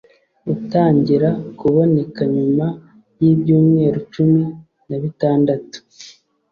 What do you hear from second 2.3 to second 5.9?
nyuma y'ibyumweru cumi nabitandatu